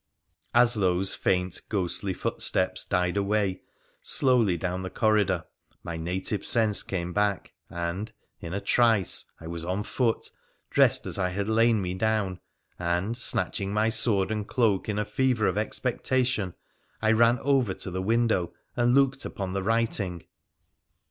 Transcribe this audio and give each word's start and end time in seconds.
As 0.55 0.73
those 0.73 1.13
faint, 1.13 1.61
ghostly 1.69 2.15
footsteps 2.15 2.83
died 2.83 3.15
away 3.17 3.61
slowly 4.01 4.57
down 4.57 4.81
the 4.81 4.89
corridor, 4.89 5.45
my 5.83 5.95
native 5.95 6.43
sense 6.43 6.81
came 6.81 7.13
back, 7.13 7.53
and, 7.69 8.11
in 8.39 8.51
a 8.51 8.59
trice, 8.59 9.25
I 9.39 9.45
was 9.45 9.63
on 9.63 9.83
foot, 9.83 10.31
dressed 10.71 11.05
as 11.05 11.19
I 11.19 11.29
had 11.29 11.47
lain 11.47 11.83
me 11.83 11.93
down, 11.93 12.39
and, 12.79 13.15
snatching 13.15 13.75
my 13.75 13.89
sword 13.89 14.31
and 14.31 14.47
cloak 14.47 14.89
in 14.89 14.97
a 14.97 15.05
fever 15.05 15.45
of 15.45 15.55
expectation, 15.55 16.55
I 16.99 17.11
ran 17.11 17.37
over 17.37 17.75
to 17.75 17.91
the 17.91 18.01
window 18.01 18.53
and 18.75 18.95
looked 18.95 19.23
upon 19.23 19.53
the 19.53 19.61
writing. 19.61 20.23